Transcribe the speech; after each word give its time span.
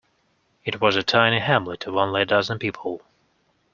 It 0.65 0.81
was 0.81 0.95
a 0.95 1.03
tiny 1.03 1.37
hamlet 1.37 1.85
of 1.85 1.95
only 1.95 2.23
a 2.23 2.25
dozen 2.25 2.57
people. 2.57 3.03